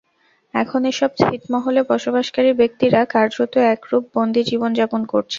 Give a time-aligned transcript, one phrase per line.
[0.53, 5.29] এখন এসব ছিটমহলে বসবাসকারী ব্যক্তিরা কার্যত একরূপ বন্দী জীবন যাপন করছে।